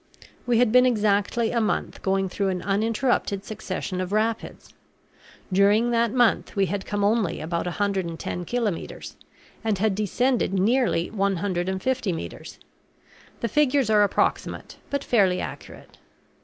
[0.47, 4.73] We had been exactly a month going through an uninterrupted succession of rapids.
[5.53, 9.15] During that month we had come only about 110 kilometres,
[9.63, 12.57] and had descended nearly 150 metres
[13.41, 15.99] the figures are approximate but fairly accurate.